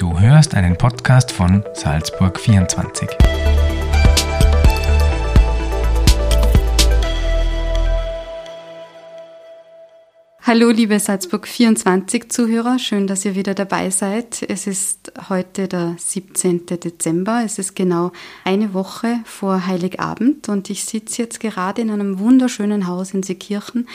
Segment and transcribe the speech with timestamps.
[0.00, 3.06] Du hörst einen Podcast von Salzburg 24.
[10.40, 14.42] Hallo, liebe Salzburg 24 Zuhörer, schön, dass ihr wieder dabei seid.
[14.48, 16.64] Es ist heute der 17.
[16.64, 17.42] Dezember.
[17.44, 18.12] Es ist genau
[18.42, 23.86] eine Woche vor Heiligabend und ich sitze jetzt gerade in einem wunderschönen Haus in Seekirchen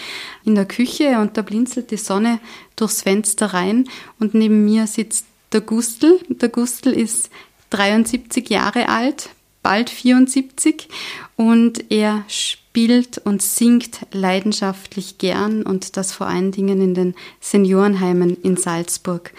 [0.43, 2.39] in der Küche und da blinzelt die Sonne
[2.75, 5.25] durchs Fenster rein und neben mir sitzt
[5.55, 6.19] der Gustl.
[6.29, 7.31] Der Gustl ist
[7.71, 9.29] 73 Jahre alt,
[9.63, 10.89] bald 74
[11.37, 18.35] und er spielt und singt leidenschaftlich gern und das vor allen Dingen in den Seniorenheimen
[18.43, 19.31] in Salzburg.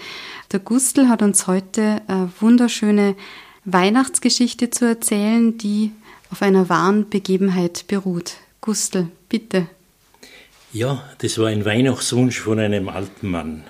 [0.53, 3.15] Der Gustl hat uns heute eine wunderschöne
[3.67, 5.93] Weihnachtsgeschichte zu erzählen, die
[6.31, 8.35] auf einer wahren Begebenheit beruht.
[8.63, 9.67] Gustl, bitte.
[10.73, 13.65] Ja, das war ein Weihnachtswunsch von einem alten Mann.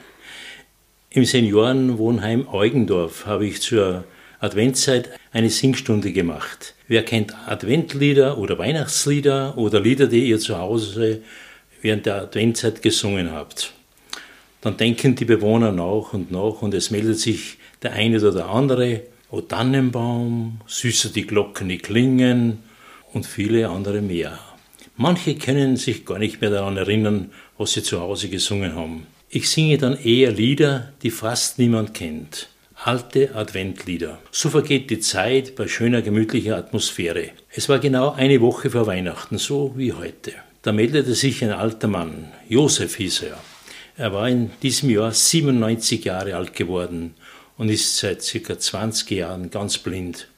[1.17, 4.05] Im Seniorenwohnheim Eugendorf habe ich zur
[4.39, 6.75] Adventszeit eine Singstunde gemacht.
[6.89, 11.23] Wer kennt Adventlieder oder Weihnachtslieder oder Lieder, die ihr zu Hause
[11.81, 13.73] während der Adventzeit gesungen habt?
[14.61, 18.49] Dann denken die Bewohner nach und nach und es meldet sich der eine oder der
[18.51, 19.01] andere.
[19.31, 22.59] O Tannenbaum, süßer die Glocken, die klingen
[23.15, 24.39] und viele andere mehr.
[24.99, 29.07] Manche können sich gar nicht mehr daran erinnern, was sie zu Hause gesungen haben.
[29.29, 32.49] Ich singe dann eher Lieder, die fast niemand kennt.
[32.85, 34.21] Alte Adventlieder.
[34.31, 37.31] So vergeht die Zeit bei schöner, gemütlicher Atmosphäre.
[37.51, 40.33] Es war genau eine Woche vor Weihnachten, so wie heute.
[40.63, 42.29] Da meldete sich ein alter Mann.
[42.49, 43.39] Josef hieß er.
[43.97, 47.15] Er war in diesem Jahr 97 Jahre alt geworden
[47.59, 50.29] und ist seit circa 20 Jahren ganz blind.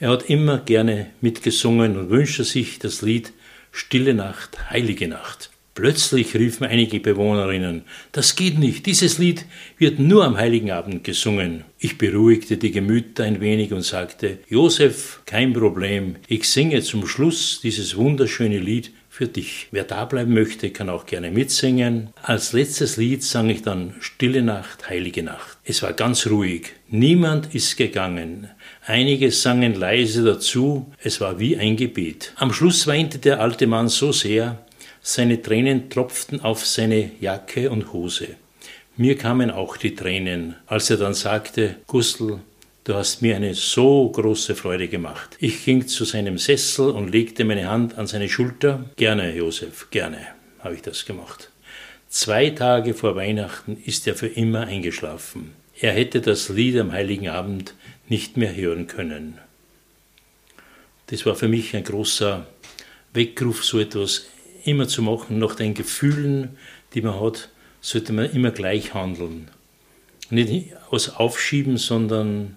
[0.00, 3.32] Er hat immer gerne mitgesungen und wünschte sich das Lied
[3.72, 5.51] Stille Nacht, heilige Nacht.
[5.74, 9.46] Plötzlich riefen einige Bewohnerinnen, das geht nicht, dieses Lied
[9.78, 11.64] wird nur am heiligen Abend gesungen.
[11.78, 17.60] Ich beruhigte die Gemüter ein wenig und sagte, Josef, kein Problem, ich singe zum Schluss
[17.62, 19.68] dieses wunderschöne Lied für dich.
[19.70, 22.10] Wer da bleiben möchte, kann auch gerne mitsingen.
[22.22, 25.58] Als letztes Lied sang ich dann Stille Nacht, heilige Nacht.
[25.64, 26.72] Es war ganz ruhig.
[26.88, 28.48] Niemand ist gegangen.
[28.86, 30.90] Einige sangen leise dazu.
[31.02, 32.32] Es war wie ein Gebet.
[32.36, 34.64] Am Schluss weinte der alte Mann so sehr,
[35.02, 38.36] seine Tränen tropften auf seine Jacke und Hose.
[38.96, 42.38] Mir kamen auch die Tränen, als er dann sagte, Gustl,
[42.84, 45.36] du hast mir eine so große Freude gemacht.
[45.40, 48.84] Ich ging zu seinem Sessel und legte meine Hand an seine Schulter.
[48.96, 50.18] Gerne, Josef, gerne,
[50.60, 51.50] habe ich das gemacht.
[52.08, 55.54] Zwei Tage vor Weihnachten ist er für immer eingeschlafen.
[55.80, 57.74] Er hätte das Lied am heiligen Abend
[58.08, 59.38] nicht mehr hören können.
[61.06, 62.46] Das war für mich ein großer
[63.14, 64.26] Weckruf, so etwas
[64.64, 66.56] immer zu machen, nach den Gefühlen,
[66.94, 67.48] die man hat,
[67.80, 69.48] sollte man immer gleich handeln.
[70.30, 72.56] Nicht aus Aufschieben, sondern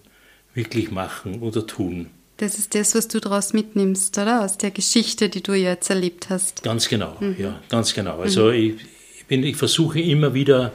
[0.53, 2.07] wirklich machen oder tun.
[2.37, 4.43] Das ist das, was du daraus mitnimmst, oder?
[4.43, 6.63] Aus der Geschichte, die du jetzt erlebt hast.
[6.63, 7.35] Ganz genau, mhm.
[7.39, 8.19] ja, ganz genau.
[8.19, 8.53] Also mhm.
[8.53, 8.73] ich,
[9.17, 10.73] ich, bin, ich versuche immer wieder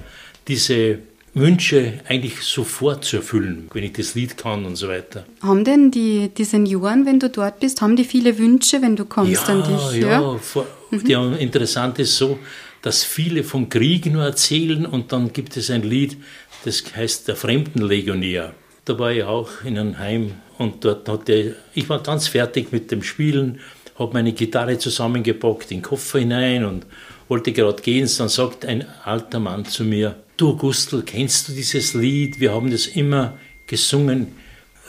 [0.48, 0.98] diese
[1.32, 5.24] Wünsche eigentlich sofort zu erfüllen, wenn ich das Lied kann und so weiter.
[5.42, 9.04] Haben denn die, die Senioren, wenn du dort bist, haben die viele Wünsche, wenn du
[9.04, 10.02] kommst ja, an dich?
[10.02, 10.38] Ja, ja.
[10.38, 11.04] Vor, mhm.
[11.04, 12.38] die haben, interessant ist so,
[12.82, 16.16] dass viele vom Krieg nur erzählen und dann gibt es ein Lied,
[16.64, 18.54] das heißt Der Fremdenlegionär.
[18.84, 22.90] Da war ich auch in einem Heim und dort hatte ich war ganz fertig mit
[22.90, 23.60] dem Spielen,
[23.98, 26.86] habe meine Gitarre zusammengepackt, in den Koffer hinein und
[27.28, 28.08] wollte gerade gehen.
[28.18, 32.40] Dann sagt ein alter Mann zu mir, du Gustl, kennst du dieses Lied?
[32.40, 34.28] Wir haben das immer gesungen,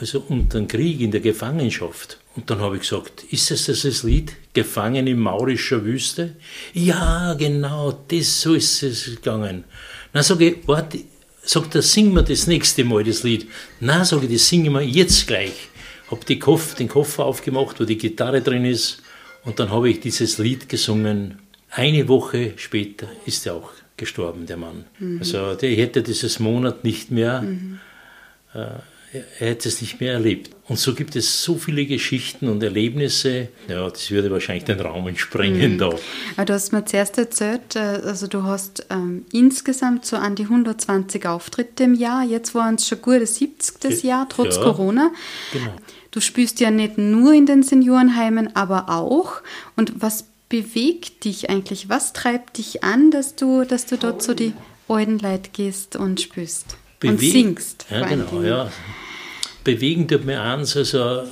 [0.00, 2.18] also unter dem Krieg, in der Gefangenschaft.
[2.34, 6.36] Und dann habe ich gesagt, ist es das Lied, Gefangen in maurischer Wüste?
[6.72, 9.64] Ja, genau, das, so ist es gegangen.
[10.14, 11.00] Na, sage ich, warte,
[11.42, 13.46] sagt er, sing mir das nächste Mal das Lied.
[13.80, 15.68] Na, sage ich, das singen wir jetzt gleich.
[16.10, 16.38] Habe den
[16.88, 19.02] Koffer aufgemacht, wo die Gitarre drin ist,
[19.44, 21.38] und dann habe ich dieses Lied gesungen.
[21.70, 23.70] Eine Woche später ist er auch
[24.02, 24.84] gestorben, der Mann.
[24.98, 25.18] Mhm.
[25.20, 27.78] Also der hätte dieses Monat nicht mehr, mhm.
[28.52, 28.58] äh,
[29.14, 30.50] er hätte es nicht mehr erlebt.
[30.68, 35.14] Und so gibt es so viele Geschichten und Erlebnisse, ja, das würde wahrscheinlich den Raum
[35.16, 35.78] sprengen mhm.
[35.78, 35.90] da.
[36.36, 40.44] Aber du hast mir zuerst erzählt, äh, also du hast ähm, insgesamt so an die
[40.44, 44.02] 120 Auftritte im Jahr, jetzt waren es schon gut das 70.
[44.02, 45.12] Jahr, trotz ja, Corona.
[45.52, 45.74] Genau.
[46.10, 49.42] Du spielst ja nicht nur in den Seniorenheimen, aber auch.
[49.76, 51.88] Und was bewegt dich eigentlich?
[51.88, 54.52] Was treibt dich an, dass du, dass du dort so die
[54.86, 57.86] alten Leute gehst und spürst Bewe und singst?
[57.90, 58.70] Ja, genau, ja.
[59.64, 61.22] Bewegen tut mir eins, also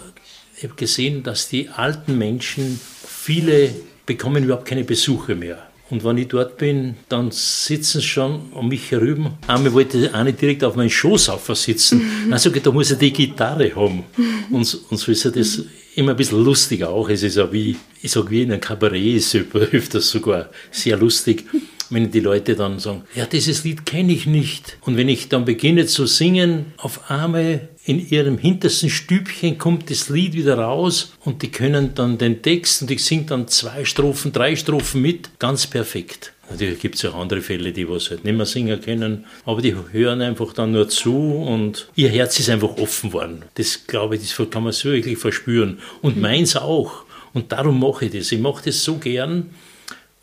[0.56, 3.74] ich habe gesehen, dass die alten Menschen, viele
[4.06, 5.69] bekommen überhaupt keine Besuche mehr.
[5.90, 9.36] Und wenn ich dort bin, dann sitzen sie schon um mich herüber.
[9.46, 12.02] Einmal wollte eine direkt auf meinen Schoß sitzen.
[12.30, 14.04] Dann da muss ich die Gitarre haben.
[14.50, 15.62] Und, und so ist das
[15.96, 17.08] immer ein bisschen lustig auch.
[17.08, 21.44] Es ist ja wie, ich sage, wie in einem Kabarett ist öfters sogar sehr lustig
[21.90, 24.78] wenn die Leute dann sagen, ja, dieses Lied kenne ich nicht.
[24.82, 30.08] Und wenn ich dann beginne zu singen, auf einmal in ihrem hintersten Stübchen kommt das
[30.08, 34.32] Lied wieder raus und die können dann den Text und ich singe dann zwei Strophen,
[34.32, 36.32] drei Strophen mit, ganz perfekt.
[36.50, 39.74] Natürlich gibt es auch andere Fälle, die was halt nicht mehr singen können, aber die
[39.92, 43.44] hören einfach dann nur zu und ihr Herz ist einfach offen worden.
[43.54, 45.78] Das glaube ich, das kann man so wirklich verspüren.
[46.02, 46.22] Und mhm.
[46.22, 47.04] meins auch.
[47.32, 48.32] Und darum mache ich das.
[48.32, 49.50] Ich mache das so gern,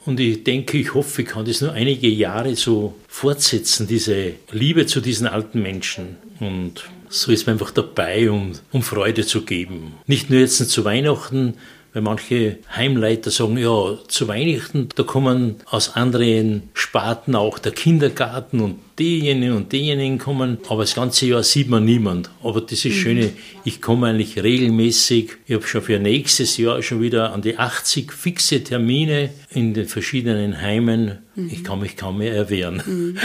[0.07, 4.85] und ich denke, ich hoffe, ich kann das nur einige Jahre so fortsetzen, diese Liebe
[4.85, 6.15] zu diesen alten Menschen.
[6.39, 9.95] Und so ist man einfach dabei, um, um Freude zu geben.
[10.05, 11.55] Nicht nur jetzt zu Weihnachten,
[11.93, 18.59] weil manche Heimleiter sagen, ja, zu Weihnachten, da kommen aus anderen Sparten auch der Kindergarten
[18.59, 22.29] und diejenigen und diejenigen kommen, aber das ganze Jahr sieht man niemand.
[22.41, 22.99] Aber das ist mhm.
[22.99, 23.29] Schöne,
[23.63, 25.37] ich komme eigentlich regelmäßig.
[25.45, 29.87] Ich habe schon für nächstes Jahr schon wieder an die 80 fixe Termine in den
[29.87, 31.19] verschiedenen Heimen.
[31.35, 31.49] Mhm.
[31.51, 32.81] Ich kann mich kaum mehr erwehren.
[32.85, 33.17] Mhm.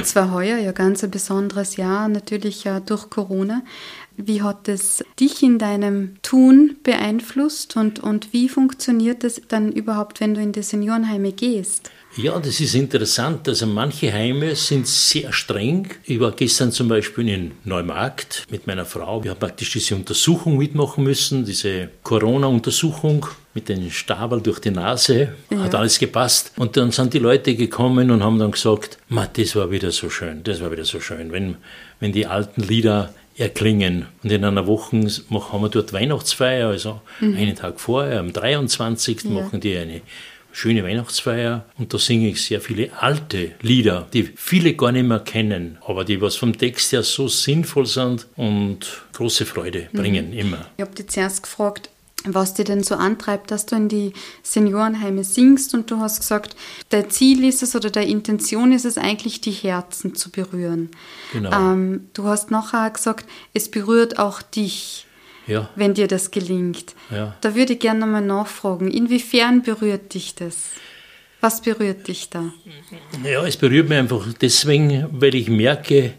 [0.00, 3.62] Es war heuer ja ganz ein besonderes Jahr, natürlich ja durch Corona.
[4.20, 10.20] Wie hat es dich in deinem Tun beeinflusst und, und wie funktioniert das dann überhaupt,
[10.20, 11.90] wenn du in die Seniorenheime gehst?
[12.16, 13.48] Ja, das ist interessant.
[13.48, 15.86] Also manche Heime sind sehr streng.
[16.04, 19.22] Ich war gestern zum Beispiel in Neumarkt mit meiner Frau.
[19.22, 25.34] Wir haben praktisch diese Untersuchung mitmachen müssen, diese Corona-Untersuchung mit dem Stabel durch die Nase.
[25.50, 25.58] Ja.
[25.60, 26.52] Hat alles gepasst.
[26.56, 28.98] Und dann sind die Leute gekommen und haben dann gesagt,
[29.34, 31.30] das war wieder so schön, das war wieder so schön.
[31.30, 31.56] Wenn,
[32.00, 34.06] wenn die alten Lieder erklingen.
[34.22, 37.36] Und in einer Woche haben wir dort Weihnachtsfeier, also mhm.
[37.36, 39.24] einen Tag vorher, am 23.
[39.24, 39.30] Ja.
[39.30, 40.00] machen die eine
[40.52, 45.20] schöne Weihnachtsfeier und da singe ich sehr viele alte Lieder, die viele gar nicht mehr
[45.20, 49.98] kennen, aber die was vom Text her so sinnvoll sind und große Freude mhm.
[49.98, 50.38] bringen mhm.
[50.38, 50.66] immer.
[50.76, 51.90] Ich habe dich zuerst gefragt,
[52.34, 56.56] was dir denn so antreibt, dass du in die Seniorenheime singst und du hast gesagt,
[56.90, 60.90] dein Ziel ist es oder deine Intention ist es eigentlich, die Herzen zu berühren.
[61.32, 61.52] Genau.
[61.52, 65.06] Ähm, du hast nachher gesagt, es berührt auch dich,
[65.46, 65.68] ja.
[65.76, 66.94] wenn dir das gelingt.
[67.10, 67.36] Ja.
[67.40, 70.56] Da würde ich gerne nochmal nachfragen, inwiefern berührt dich das?
[71.40, 72.52] Was berührt dich da?
[73.24, 76.14] Ja, es berührt mich einfach deswegen, weil ich merke,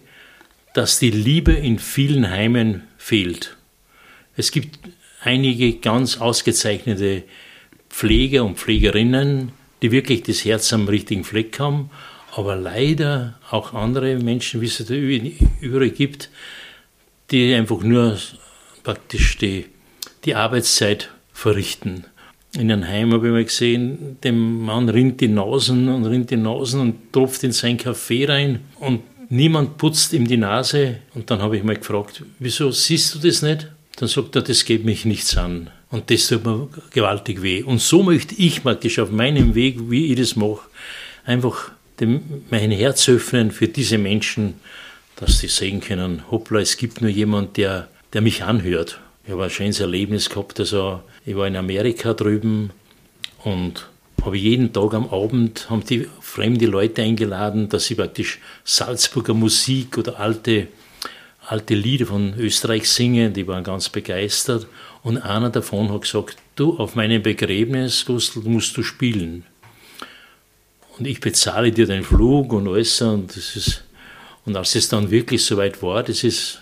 [0.74, 3.58] dass die Liebe in vielen Heimen fehlt.
[4.38, 4.80] Es gibt
[5.22, 7.24] einige ganz ausgezeichnete
[7.90, 9.52] Pfleger und Pflegerinnen,
[9.82, 11.90] die wirklich das Herz am richtigen Fleck haben,
[12.36, 16.30] aber leider auch andere Menschen, wie es da überall gibt,
[17.32, 18.18] die einfach nur
[18.84, 19.66] praktisch die,
[20.26, 22.06] die Arbeitszeit verrichten.
[22.56, 26.38] In einem Heim habe ich mal gesehen, dem Mann rinnt die Nasen und rinnt die
[26.38, 30.98] Nasen und tropft in sein Kaffee rein und niemand putzt ihm die Nase.
[31.14, 33.68] Und dann habe ich mal gefragt, wieso siehst du das nicht?
[34.00, 35.70] Dann sagt er, das geht mich nichts an.
[35.92, 37.64] Und das tut mir gewaltig weh.
[37.64, 40.62] Und so möchte ich praktisch auf meinem Weg, wie ich das mache,
[41.26, 44.54] einfach dem, mein Herz öffnen für diese Menschen,
[45.18, 49.02] dass sie sehen können, hoppla, es gibt nur jemand, der, der mich anhört.
[49.26, 50.62] Ich habe ein schönes Erlebnis gehabt.
[50.62, 52.70] Also ich war in Amerika drüben
[53.44, 53.86] und
[54.24, 59.98] habe jeden Tag am Abend haben die fremde Leute eingeladen, dass sie praktisch Salzburger Musik
[59.98, 60.68] oder alte
[61.50, 64.68] alte Lieder von Österreich singen, die waren ganz begeistert.
[65.02, 69.46] Und einer davon hat gesagt, du, auf meinem Begräbnis, Gustl, musst du spielen.
[70.98, 73.02] Und ich bezahle dir den Flug und alles.
[73.02, 73.84] Und, das ist,
[74.46, 76.62] und als es dann wirklich soweit war, das ist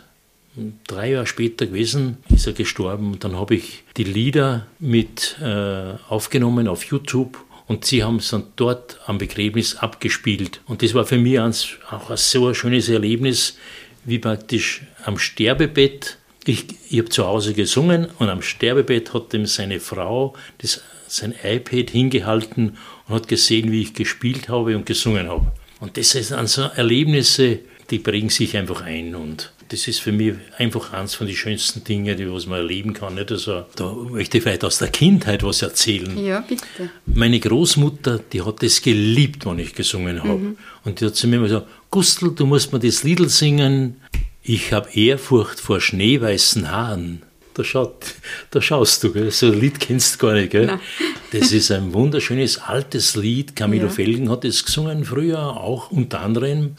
[0.87, 3.11] drei Jahre später gewesen, ist er gestorben.
[3.11, 8.29] Und dann habe ich die Lieder mit äh, aufgenommen auf YouTube und sie haben es
[8.29, 10.61] dann dort am Begräbnis abgespielt.
[10.65, 13.57] Und das war für mich auch ein so ein schönes Erlebnis,
[14.07, 19.45] wie praktisch am Sterbebett, ich, ich habe zu Hause gesungen und am Sterbebett hat ihm
[19.45, 25.27] seine Frau das, sein iPad hingehalten und hat gesehen, wie ich gespielt habe und gesungen
[25.27, 25.51] habe.
[25.81, 27.59] Und das sind so Erlebnisse,
[27.89, 31.83] die bringen sich einfach ein und das ist für mich einfach eines von den schönsten
[31.83, 33.15] Dingen, die was man erleben kann.
[33.15, 33.31] Nicht?
[33.31, 36.17] Also, da möchte ich vielleicht aus der Kindheit was erzählen.
[36.23, 36.89] Ja, bitte.
[37.05, 40.37] Meine Großmutter, die hat es geliebt, wenn ich gesungen habe.
[40.37, 40.57] Mhm.
[40.85, 43.95] Und die hat zu mir immer gesagt, Gustl, du musst mir das Liedl singen.
[44.43, 47.23] Ich habe Ehrfurcht vor schneeweißen Haaren.
[47.55, 48.13] Da, schaut,
[48.51, 49.31] da schaust du, gell?
[49.31, 50.51] so ein Lied kennst du gar nicht.
[50.51, 50.67] Gell?
[50.67, 50.79] Nein.
[51.31, 53.55] Das ist ein wunderschönes altes Lied.
[53.55, 53.91] Camilo ja.
[53.91, 56.75] Felgen hat es gesungen früher, auch unter anderem.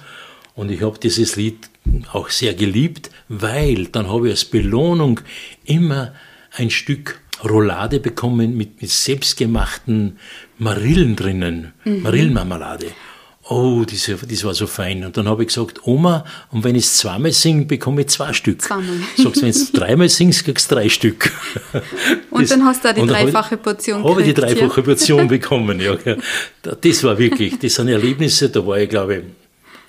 [0.55, 1.69] Und ich habe dieses Lied
[2.13, 5.19] auch sehr geliebt, weil dann habe ich als Belohnung
[5.65, 6.15] immer
[6.53, 10.17] ein Stück Roulade bekommen mit, mit selbstgemachten
[10.59, 12.03] Marillen drinnen, mhm.
[12.03, 12.87] Marillenmarmelade.
[13.51, 15.05] Oh, diese, das war so fein.
[15.05, 18.35] Und dann habe ich gesagt, Oma, und wenn ich es zweimal singe, bekomme ich zwei
[18.35, 18.61] Stück.
[18.61, 18.99] Zweimal.
[19.17, 21.33] Sagst, wenn du dreimal singst, kriegst du drei Stück.
[22.31, 24.85] Und das, dann hast du auch die dreifache Portion Habe ich die dreifache ja.
[24.85, 25.97] Portion bekommen, ja.
[26.63, 29.23] Das war wirklich, das sind Erlebnisse, da war ich, glaube ich,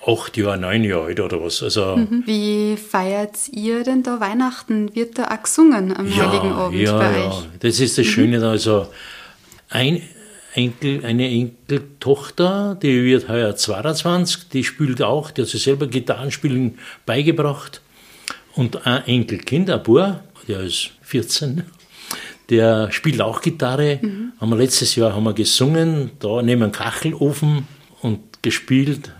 [0.06, 1.62] acht Jahre, neun Jahre alt oder was.
[1.62, 2.22] Also, mhm.
[2.24, 4.94] Wie feiert ihr denn da Weihnachten?
[4.94, 7.28] Wird da auch gesungen am ja, Heiligen Abend ja, bei ja.
[7.28, 7.34] euch?
[7.60, 8.10] Das ist das mhm.
[8.10, 8.48] Schöne.
[8.48, 8.86] Also
[9.68, 10.00] ein,
[10.54, 16.78] Enkel, eine Enkeltochter, die wird heuer 22, die spielt auch, die hat sich selber Gitarrenspielen
[17.06, 17.80] beigebracht.
[18.54, 21.62] Und ein Enkelkind, ein Bub, der ist 14,
[22.50, 24.00] der spielt auch Gitarre.
[24.02, 24.32] Mhm.
[24.40, 27.68] Haben wir letztes Jahr haben wir gesungen, da neben einem Kachelofen
[28.02, 29.12] und gespielt.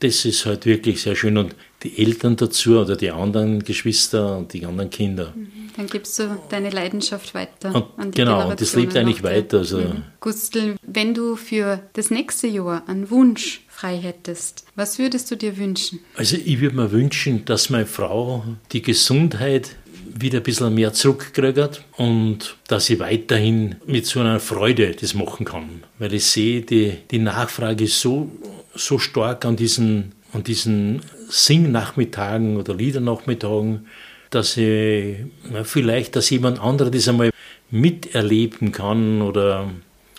[0.00, 1.38] Das ist halt wirklich sehr schön.
[1.38, 5.32] Und die Eltern dazu oder die anderen Geschwister und die anderen Kinder.
[5.34, 5.55] Mhm.
[5.76, 9.58] Dann gibst du deine Leidenschaft weiter und, an die Genau, und das lebt eigentlich weiter.
[9.58, 9.78] Also.
[9.78, 10.02] Mhm.
[10.20, 15.56] Gustl, wenn du für das nächste Jahr einen Wunsch frei hättest, was würdest du dir
[15.58, 16.00] wünschen?
[16.16, 19.76] Also ich würde mir wünschen, dass meine Frau die Gesundheit
[20.18, 25.44] wieder ein bisschen mehr zurückkriegt und dass ich weiterhin mit so einer Freude das machen
[25.44, 25.82] kann.
[25.98, 28.30] Weil ich sehe, die, die Nachfrage ist so,
[28.74, 33.86] so stark an diesen, an diesen Singnachmittagen oder Liedernachmittagen,
[34.30, 35.16] dass ich
[35.64, 37.30] vielleicht, dass jemand anderer das einmal
[37.70, 39.70] miterleben kann oder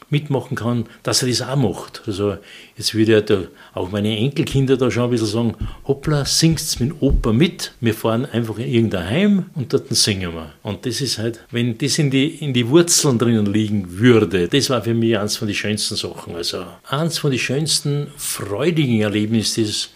[0.10, 2.04] mitmachen kann, dass er das auch macht.
[2.08, 2.38] Also
[2.78, 6.94] jetzt würde ja da auch meine Enkelkinder da schon ein bisschen sagen, hoppla, singst mit
[7.02, 10.54] Opa mit, wir fahren einfach in irgendein Heim und dort singen wir.
[10.64, 14.70] Und das ist halt, wenn das in die, in die Wurzeln drinnen liegen würde, das
[14.70, 16.36] war für mich eins von den schönsten Sachen.
[16.36, 19.92] Also eins von den schönsten, freudigen Erlebnissen ist,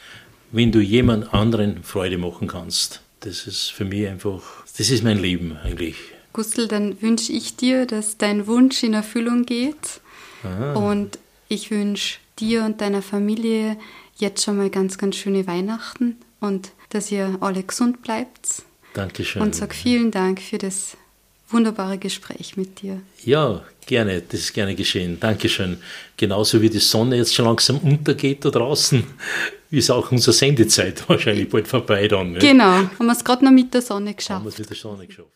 [0.51, 3.01] wenn du jemand anderen Freude machen kannst.
[3.21, 4.41] Das ist für mich einfach,
[4.77, 5.95] das ist mein Leben eigentlich.
[6.33, 10.01] Gustl, dann wünsche ich dir, dass dein Wunsch in Erfüllung geht.
[10.43, 10.73] Aha.
[10.73, 13.77] Und ich wünsche dir und deiner Familie
[14.17, 18.63] jetzt schon mal ganz, ganz schöne Weihnachten und dass ihr alle gesund bleibt.
[18.93, 19.41] Dankeschön.
[19.41, 20.97] Und sag vielen Dank für das
[21.53, 23.01] wunderbare Gespräch mit dir.
[23.23, 25.19] Ja, gerne, das ist gerne geschehen.
[25.19, 25.77] Dankeschön.
[26.17, 29.03] Genauso wie die Sonne jetzt schon langsam untergeht da draußen,
[29.71, 32.33] ist auch unsere Sendezeit wahrscheinlich bald vorbei dann.
[32.33, 32.41] Nicht?
[32.41, 34.39] Genau, haben wir es gerade noch mit der Sonne geschafft.
[34.39, 35.31] Haben wir es mit der Sonne geschafft.